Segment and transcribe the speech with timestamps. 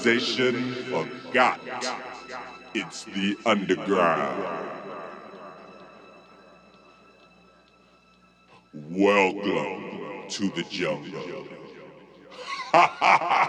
[0.00, 1.60] civilization forgot.
[2.74, 4.44] It's the underground.
[8.72, 11.46] Welcome to the jungle.
[12.72, 13.39] Ha ha ha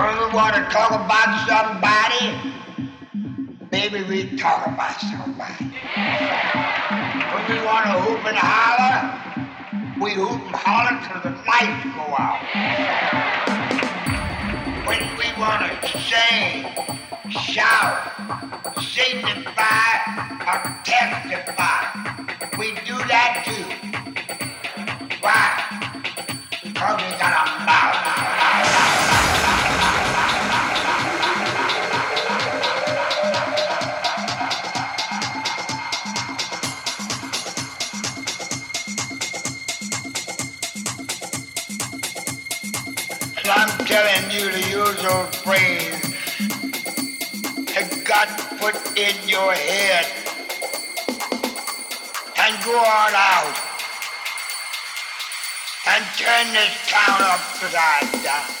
[0.00, 2.32] When we want to talk about somebody,
[3.70, 5.64] maybe we talk about somebody.
[7.34, 9.12] When we want to hoop and holler,
[10.00, 12.40] we hoop and holler till the lights go out.
[14.86, 16.64] When we want to sing,
[17.52, 18.00] shout,
[18.80, 19.90] signify,
[20.48, 21.78] or testify,
[22.58, 23.79] we do that too.
[49.00, 50.04] In your head
[52.36, 53.56] and go on out
[55.86, 58.59] and turn this town upside down.